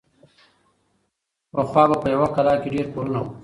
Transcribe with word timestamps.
پخوا 1.51 1.83
به 1.89 1.95
په 2.01 2.07
یوه 2.13 2.27
کلا 2.35 2.53
کې 2.61 2.67
ډېر 2.75 2.85
کورونه 2.93 3.19
وو. 3.23 3.31